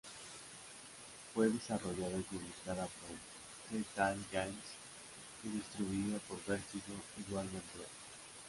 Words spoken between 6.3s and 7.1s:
Vertigo